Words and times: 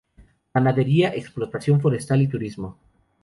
Ganadería, 0.55 1.09
explotación 1.13 1.79
forestal 1.79 2.23
y 2.23 2.27
turismo. 2.27 2.75